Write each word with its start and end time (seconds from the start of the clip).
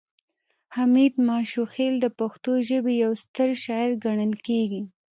حمید 0.75 1.13
ماشوخیل 1.27 1.93
د 1.99 2.05
پښتو 2.19 2.51
ژبې 2.69 2.93
یو 3.03 3.11
ستر 3.23 3.49
شاعر 3.63 3.91
ګڼل 4.03 4.33
کیږي 4.47 4.81